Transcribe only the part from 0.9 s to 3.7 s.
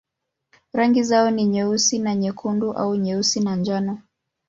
zao ni nyeusi na nyekundu au nyeusi na